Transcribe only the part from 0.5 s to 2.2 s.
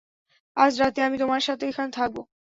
আজ রাতে আমি তোমার সাথে এখানে থাকব।